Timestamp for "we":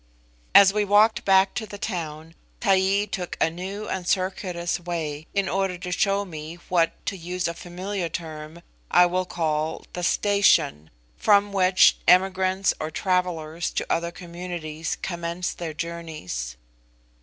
0.73-0.83